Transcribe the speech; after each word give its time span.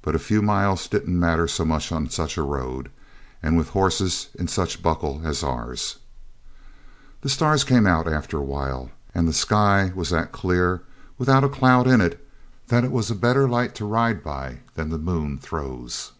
But 0.00 0.14
a 0.14 0.18
few 0.18 0.40
miles 0.40 0.88
didn't 0.88 1.20
matter 1.20 1.46
much 1.66 1.92
on 1.92 2.08
such 2.08 2.38
a 2.38 2.42
road, 2.42 2.90
and 3.42 3.54
with 3.54 3.68
horses 3.68 4.30
in 4.34 4.48
such 4.48 4.80
buckle 4.82 5.20
as 5.26 5.42
ours. 5.42 5.96
The 7.20 7.28
stars 7.28 7.62
came 7.62 7.86
out 7.86 8.08
after 8.10 8.38
a 8.38 8.42
while, 8.42 8.90
and 9.14 9.28
the 9.28 9.34
sky 9.34 9.92
was 9.94 10.08
that 10.08 10.32
clear, 10.32 10.80
without 11.18 11.44
a 11.44 11.50
cloud 11.50 11.86
in 11.86 12.00
it, 12.00 12.26
that 12.68 12.82
it 12.82 12.92
was 12.92 13.10
a 13.10 13.14
better 13.14 13.46
light 13.46 13.74
to 13.74 13.84
ride 13.84 14.24
by 14.24 14.60
than 14.74 14.88
the 14.88 14.96
moon 14.96 15.36
throws. 15.36 16.12